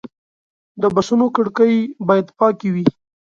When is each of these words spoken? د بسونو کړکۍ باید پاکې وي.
د 0.81 0.83
بسونو 0.95 1.25
کړکۍ 1.35 1.75
باید 2.07 2.27
پاکې 2.39 2.67
وي. 2.73 2.85